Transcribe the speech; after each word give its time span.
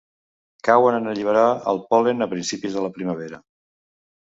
Cauen 0.69 0.97
en 0.99 1.09
alliberar 1.11 1.43
el 1.73 1.83
pol·len 1.93 2.27
a 2.27 2.31
principis 2.33 2.79
de 2.81 2.87
la 2.89 2.93
primavera. 2.99 3.43